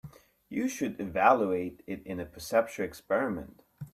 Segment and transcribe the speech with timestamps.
[0.49, 3.61] You should evaluate it in a perceptual experiment.